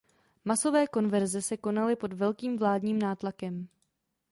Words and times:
Masové 0.45 0.87
konverze 0.87 1.41
se 1.41 1.57
konaly 1.57 1.95
pod 1.95 2.13
velkým 2.13 2.57
vládním 2.57 2.99
nátlakem. 2.99 3.67